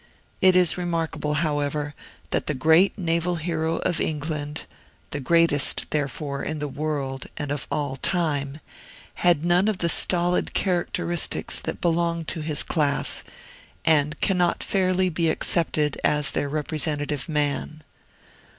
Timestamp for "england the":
4.01-5.19